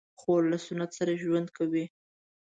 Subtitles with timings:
[0.21, 1.85] خور له سنت سره ژوند کوي.